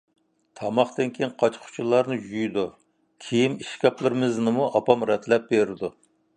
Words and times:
تاماقتىن 0.61 1.11
كېيىن 1.17 1.33
قاچا-قۇچىلارنى 1.43 2.17
يۇيىدۇ. 2.31 2.65
كىيىم 3.27 3.61
ئىشكاپلىرىمىزنىمۇ 3.63 4.69
ئاپام 4.81 5.09
رەتلەپ 5.15 5.51
بېرىدۇ. 5.57 5.97